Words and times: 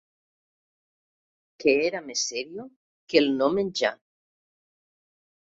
Que 1.63 1.75
era 1.89 2.01
més 2.07 2.25
serio 2.31 2.65
que 3.13 3.23
el 3.23 3.31
no 3.43 3.51
menjar 3.59 3.95